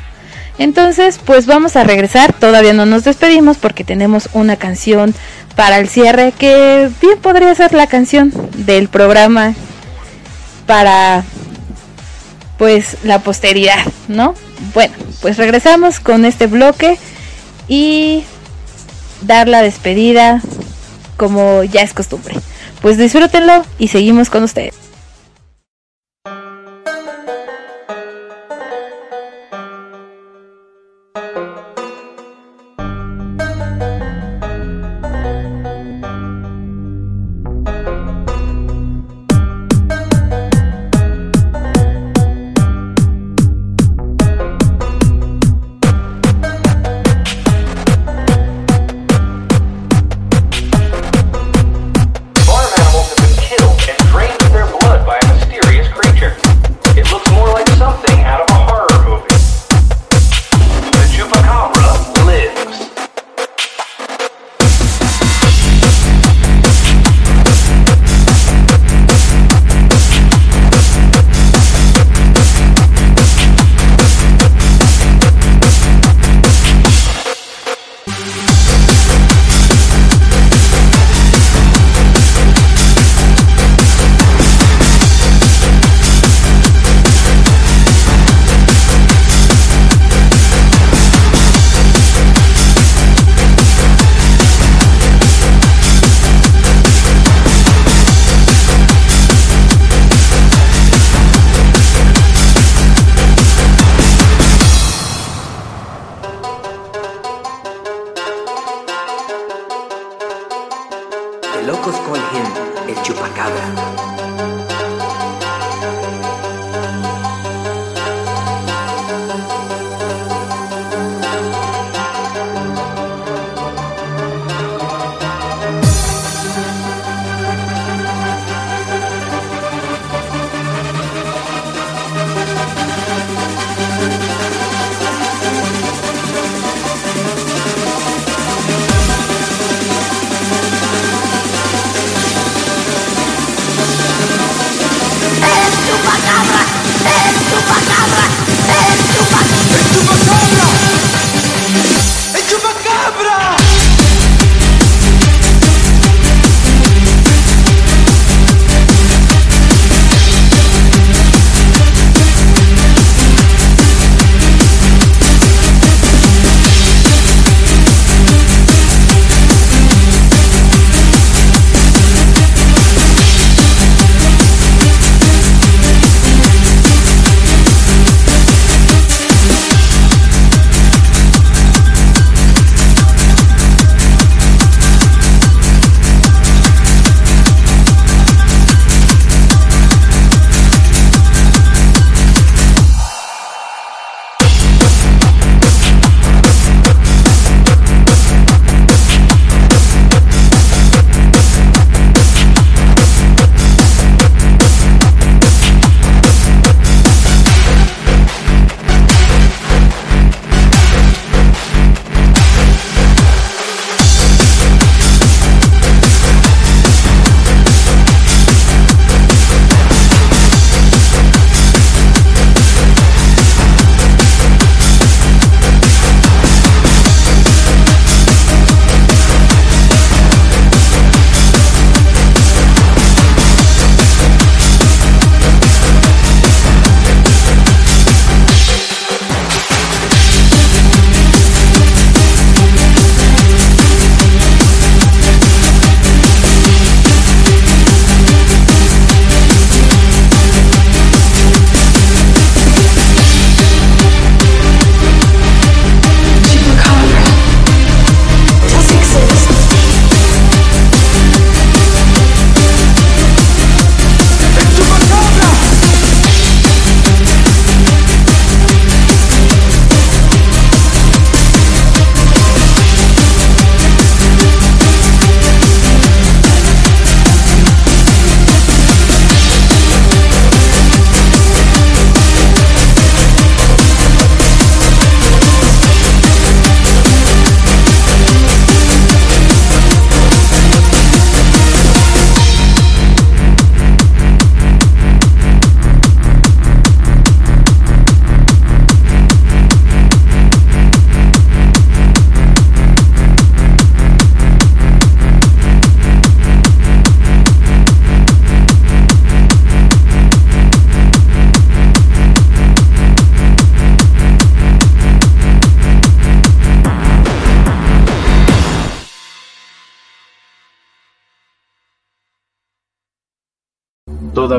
entonces 0.60 1.20
pues 1.24 1.46
vamos 1.46 1.78
a 1.78 1.86
regresar. 1.86 2.34
Todavía 2.34 2.74
no 2.74 2.86
nos 2.86 3.06
despedimos 3.06 3.58
porque 3.58 3.86
tenemos 3.86 4.30
una 4.34 4.58
canción 4.58 5.16
para 5.56 5.80
el 5.80 5.88
cierre 5.88 6.34
que 6.38 6.90
bien 7.02 7.18
podría 7.20 7.56
ser 7.56 7.74
la 7.74 7.88
canción 7.88 8.32
del 8.58 8.90
programa 8.90 9.56
para 10.66 11.24
pues 12.60 12.98
la 13.04 13.20
posteridad, 13.20 13.80
¿no? 14.10 14.36
Bueno, 14.74 14.94
pues 15.22 15.38
regresamos 15.38 16.00
con 16.02 16.26
este 16.26 16.46
bloque 16.46 17.00
y 17.70 18.26
dar 19.22 19.48
la 19.48 19.64
despedida 19.64 20.42
como 21.16 21.64
ya 21.64 21.82
es 21.82 21.94
costumbre. 21.94 22.36
Pues 22.82 22.98
disfrútenlo 22.98 23.64
y 23.80 23.88
seguimos 23.88 24.30
con 24.30 24.44
ustedes. 24.44 24.89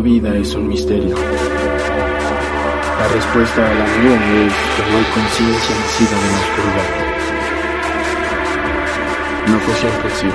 Vida 0.02 0.34
es 0.34 0.54
un 0.54 0.68
misterio. 0.68 1.14
La 1.14 3.08
respuesta 3.08 3.60
a 3.60 3.74
la 3.74 3.84
mía 3.84 4.46
es 4.46 4.54
que 4.54 4.82
no 4.90 4.96
hay 4.96 5.04
conciencia 5.12 5.76
nacida 5.76 6.16
de 6.16 6.28
la 6.30 6.38
oscuridad. 6.40 6.88
No 9.46 9.58
fue 9.60 9.74
siempre 9.74 10.08
así. 10.08 10.26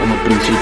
El 0.00 0.18
principio 0.26 0.59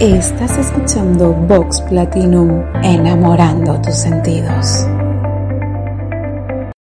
Estás 0.00 0.58
escuchando 0.58 1.32
Vox 1.32 1.80
Platinum, 1.88 2.62
enamorando 2.82 3.80
tus 3.80 3.94
sentidos. 3.94 4.84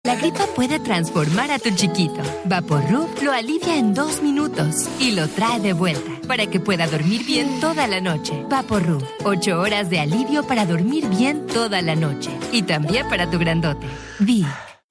La 0.03 0.15
gripa 0.15 0.47
puede 0.55 0.79
transformar 0.79 1.51
a 1.51 1.59
tu 1.59 1.69
chiquito. 1.75 2.19
Vaporrub 2.45 3.07
lo 3.21 3.31
alivia 3.31 3.77
en 3.77 3.93
dos 3.93 4.23
minutos 4.23 4.89
y 4.99 5.11
lo 5.11 5.27
trae 5.27 5.59
de 5.59 5.73
vuelta 5.73 6.09
para 6.27 6.47
que 6.47 6.59
pueda 6.59 6.87
dormir 6.87 7.23
bien 7.23 7.59
toda 7.59 7.85
la 7.85 8.01
noche. 8.01 8.43
Vaporrub, 8.49 9.05
ocho 9.25 9.59
horas 9.59 9.91
de 9.91 9.99
alivio 9.99 10.41
para 10.47 10.65
dormir 10.65 11.07
bien 11.07 11.45
toda 11.45 11.83
la 11.83 11.95
noche 11.95 12.31
y 12.51 12.63
también 12.63 13.07
para 13.09 13.29
tu 13.29 13.37
grandote. 13.37 13.85
Vi. 14.21 14.43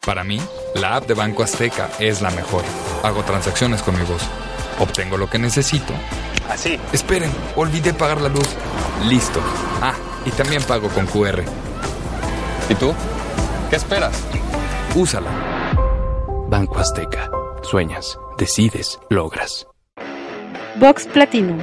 Para 0.07 0.23
mí, 0.23 0.41
la 0.77 0.95
app 0.95 1.09
de 1.09 1.15
Banco 1.15 1.43
Azteca 1.43 1.91
es 1.99 2.23
la 2.23 2.31
mejor. 2.31 2.63
Hago 3.03 3.25
transacciones 3.25 3.83
con 3.83 3.99
mi 3.99 4.05
voz. 4.05 4.23
Obtengo 4.79 5.17
lo 5.17 5.29
que 5.29 5.41
necesito. 5.41 5.93
Así. 6.49 6.79
Esperen, 6.93 7.31
olvidé 7.57 7.95
pagar 7.95 8.21
la 8.21 8.29
luz. 8.29 8.49
Listo. 9.09 9.41
Ah, 9.81 9.95
y 10.25 10.31
también 10.31 10.63
pago 10.63 10.89
con 10.89 11.07
QR. 11.07 11.43
¿Y 12.69 12.75
tú? 12.75 12.95
¿Qué 13.71 13.77
esperas? 13.77 14.23
Úsala. 14.95 15.31
Banco 16.49 16.79
Azteca. 16.79 17.31
Sueñas, 17.63 18.19
decides, 18.39 18.99
logras. 19.09 19.67
Vox 20.77 21.07
Platinum, 21.07 21.61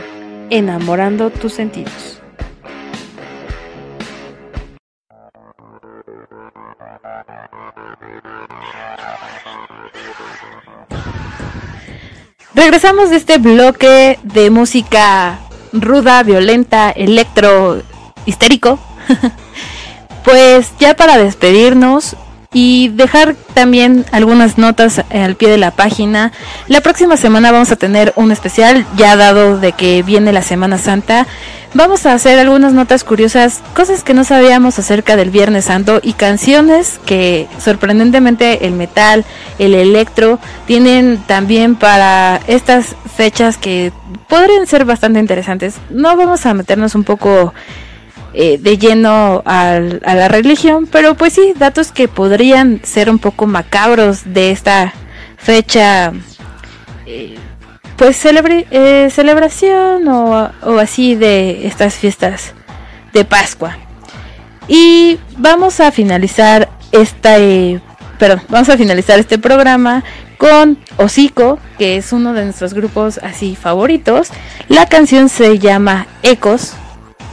enamorando 0.49 1.29
tus 1.29 1.53
sentidos. 1.53 2.18
Regresamos 12.59 13.09
de 13.09 13.15
este 13.15 13.37
bloque 13.37 14.19
de 14.21 14.49
música 14.49 15.39
ruda, 15.71 16.23
violenta, 16.23 16.91
electro, 16.91 17.81
histérico. 18.25 18.77
pues 20.25 20.73
ya 20.77 20.93
para 20.93 21.17
despedirnos 21.17 22.17
y 22.51 22.89
dejar 22.89 23.35
también 23.53 24.05
algunas 24.11 24.57
notas 24.57 25.03
al 25.11 25.35
pie 25.35 25.49
de 25.49 25.57
la 25.57 25.71
página. 25.71 26.31
La 26.67 26.81
próxima 26.81 27.15
semana 27.15 27.51
vamos 27.51 27.71
a 27.71 27.75
tener 27.75 28.11
un 28.15 28.31
especial, 28.31 28.85
ya 28.97 29.15
dado 29.15 29.59
de 29.59 29.73
que 29.73 30.01
viene 30.01 30.33
la 30.33 30.41
Semana 30.41 30.79
Santa. 30.79 31.27
Vamos 31.75 32.07
a 32.07 32.13
hacer 32.13 32.39
algunas 32.39 32.73
notas 32.73 33.03
curiosas, 33.03 33.61
cosas 33.75 34.03
que 34.03 34.15
no 34.15 34.23
sabíamos 34.23 34.79
acerca 34.79 35.15
del 35.15 35.29
Viernes 35.29 35.65
Santo 35.65 35.99
y 36.01 36.13
canciones 36.13 36.99
que 37.05 37.47
sorprendentemente 37.59 38.65
el 38.65 38.73
metal, 38.73 39.23
el 39.59 39.75
electro 39.75 40.39
tienen 40.65 41.19
también 41.27 41.75
para 41.75 42.39
estas 42.47 42.95
fechas 43.15 43.57
que 43.57 43.91
podrían 44.27 44.65
ser 44.65 44.85
bastante 44.85 45.19
interesantes. 45.19 45.75
No 45.91 46.17
vamos 46.17 46.47
a 46.47 46.55
meternos 46.55 46.95
un 46.95 47.03
poco 47.03 47.53
eh, 48.33 48.57
de 48.59 48.77
lleno 48.77 49.41
al- 49.45 50.01
a 50.05 50.15
la 50.15 50.27
religión, 50.27 50.87
pero 50.91 51.15
pues 51.15 51.33
sí, 51.33 51.53
datos 51.57 51.91
que 51.91 52.07
podrían 52.07 52.81
ser 52.83 53.09
un 53.09 53.19
poco 53.19 53.47
macabros 53.47 54.21
de 54.25 54.51
esta 54.51 54.93
fecha, 55.37 56.11
eh, 57.05 57.37
pues 57.97 58.23
eh, 58.25 59.09
celebración 59.11 60.07
o, 60.07 60.51
así 60.79 61.15
de 61.15 61.67
estas 61.67 61.95
fiestas 61.95 62.53
de 63.13 63.25
Pascua. 63.25 63.77
Y 64.67 65.17
vamos 65.37 65.79
a 65.79 65.91
finalizar 65.91 66.69
esta, 66.91 67.35
perdón, 68.19 68.41
vamos 68.49 68.69
a 68.69 68.77
finalizar 68.77 69.19
este 69.19 69.37
programa 69.39 70.03
con 70.37 70.77
Hocico, 70.97 71.59
que 71.77 71.97
es 71.97 72.13
uno 72.13 72.33
de 72.33 72.45
nuestros 72.45 72.73
grupos 72.73 73.19
así 73.23 73.55
favoritos. 73.55 74.29
La 74.69 74.85
canción 74.85 75.27
se 75.27 75.59
llama 75.59 76.07
Ecos, 76.23 76.73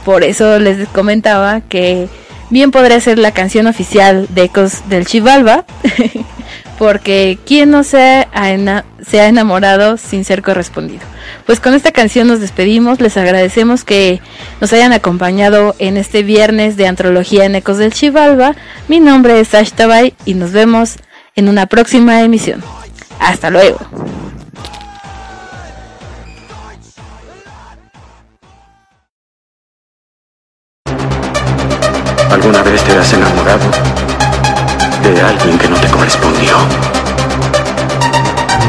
por 0.07 0.23
eso 0.23 0.57
les 0.57 0.87
comentaba 0.87 1.59
que 1.59 2.07
bien 2.49 2.71
podría 2.71 2.97
ser 3.01 3.19
la 3.19 3.33
canción 3.33 3.67
oficial 3.67 4.25
de 4.29 4.43
Ecos 4.43 4.87
del 4.87 5.05
Chivalba, 5.05 5.65
porque 6.79 7.37
¿quién 7.45 7.71
no 7.71 7.83
se 7.83 8.25
ha, 8.33 8.85
se 9.05 9.19
ha 9.19 9.27
enamorado 9.27 9.97
sin 9.97 10.23
ser 10.23 10.43
correspondido? 10.43 11.01
Pues 11.45 11.59
con 11.59 11.73
esta 11.73 11.91
canción 11.91 12.29
nos 12.29 12.39
despedimos, 12.39 13.01
les 13.01 13.17
agradecemos 13.17 13.83
que 13.83 14.21
nos 14.61 14.71
hayan 14.71 14.93
acompañado 14.93 15.75
en 15.77 15.97
este 15.97 16.23
viernes 16.23 16.77
de 16.77 16.87
Antrología 16.87 17.43
en 17.43 17.55
Ecos 17.55 17.77
del 17.77 17.91
Chivalba. 17.91 18.55
Mi 18.87 19.01
nombre 19.01 19.41
es 19.41 19.53
Ash 19.53 19.71
Tabay 19.71 20.13
y 20.23 20.35
nos 20.35 20.53
vemos 20.53 20.95
en 21.35 21.49
una 21.49 21.65
próxima 21.65 22.21
emisión. 22.21 22.63
Hasta 23.19 23.49
luego. 23.49 23.77
¿Alguna 32.31 32.61
vez 32.61 32.83
te 32.83 32.97
has 32.97 33.13
enamorado 33.13 33.71
de 35.01 35.21
alguien 35.21 35.57
que 35.57 35.67
no 35.67 35.75
te 35.77 35.87
correspondió? 35.87 36.57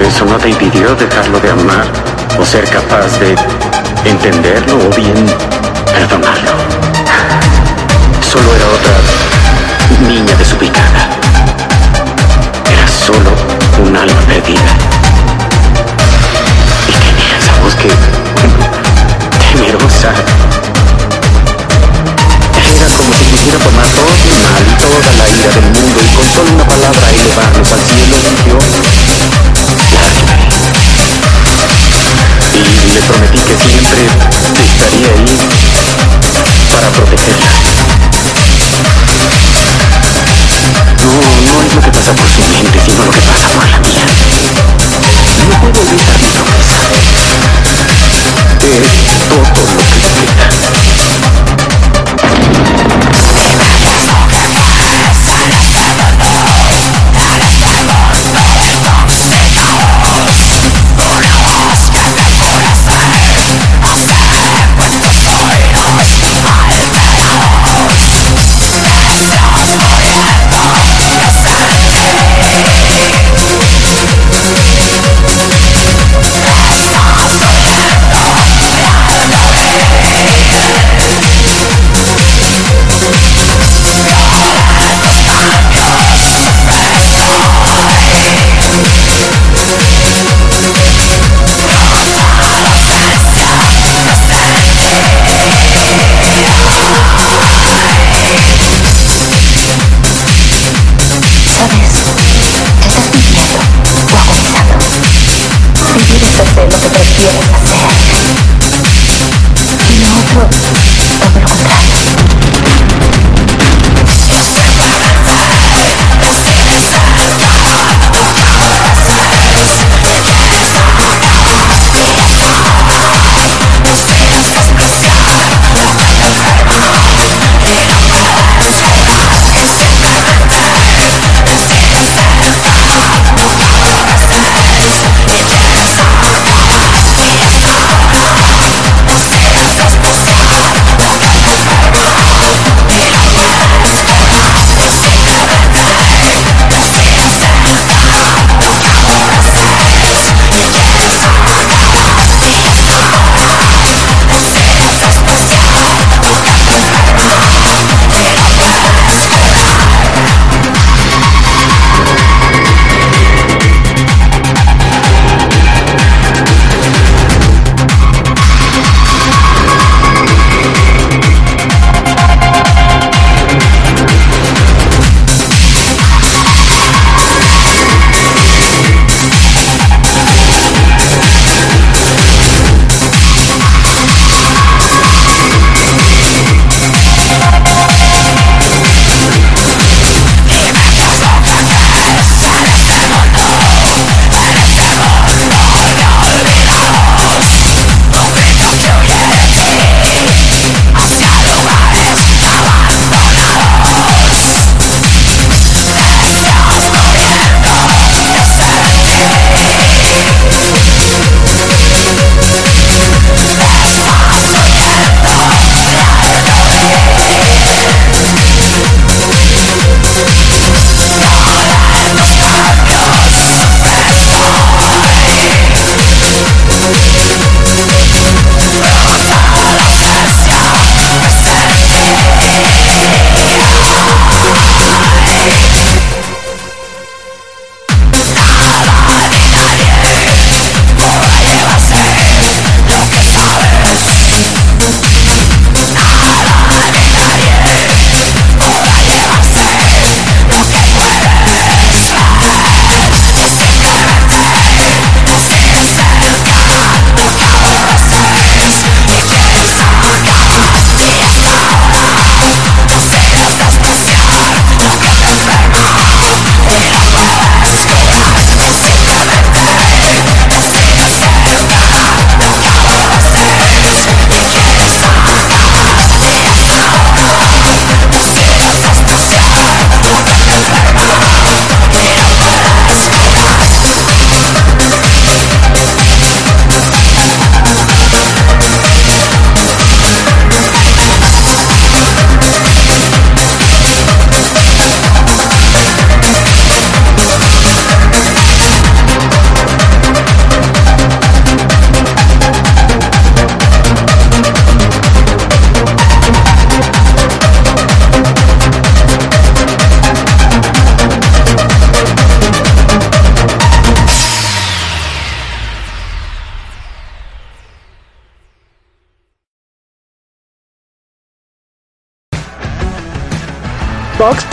Eso 0.00 0.24
no 0.24 0.38
te 0.38 0.50
impidió 0.50 0.94
dejarlo 0.94 1.40
de 1.40 1.50
amar 1.50 1.86
o 2.38 2.44
ser 2.44 2.64
capaz 2.68 3.18
de 3.18 3.34
entenderlo 4.08 4.76
o 4.76 4.94
bien 4.94 5.26
perdonarlo. 5.92 6.52
Solo 8.20 8.54
era 8.54 8.66
otra 8.66 10.08
niña 10.08 10.34
desubicada. 10.36 11.08
Era 12.72 12.86
solo 12.86 13.30
un 13.82 13.96
alma 13.96 14.20
perdida. 14.28 14.70
Y 16.86 16.92
tenía 16.92 17.38
esa 17.38 17.52
voz 17.62 17.74
que 17.74 17.90
temerosa 19.52 20.12
como 22.96 23.14
si 23.14 23.24
quisiera 23.24 23.58
tomar 23.58 23.86
todo 23.86 24.08
el 24.14 24.24
mal 24.28 24.64
y 24.64 24.74
toda 24.80 24.98
la 24.98 25.28
ira 25.28 25.48
del 25.52 25.64
mundo 25.70 26.00
y 26.00 26.14
con 26.14 26.24
solo 26.24 26.50
una 26.52 26.64
palabra 26.64 27.10
elevarlos 27.10 27.72
al 27.72 27.80
cielo 27.84 28.16
y 28.16 28.48
yo. 28.48 28.58
Y 32.78 32.92
le 32.92 33.00
prometí 33.02 33.38
que 33.38 33.54
siempre 33.56 34.64
estaría 34.64 35.08
ahí 36.46 36.64
para 36.72 36.88
protegerla. 36.90 37.52
No, 40.98 41.10
no 41.12 41.62
es 41.62 41.74
lo 41.74 41.80
que 41.82 41.90
pasa 41.90 42.12
por 42.14 42.28
su 42.28 42.40
mente, 42.40 42.78
sino 42.84 43.04
lo 43.04 43.10
que 43.12 43.20
pasa 43.20 43.48
por 43.48 43.68
la 43.68 43.78
mía. 43.78 44.04
No 45.60 45.72
puedo 45.72 45.90
olvidar 45.90 46.18
mi 46.18 46.30
promesa. 46.30 46.78
Es 48.70 49.28
todo 49.28 49.44
lo 49.44 49.76
que 49.76 49.84
queda. 49.84 50.97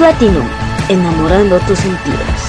Platinum, 0.06 0.48
enamorando 0.88 1.60
tus 1.62 1.80
sentidos. 1.80 2.45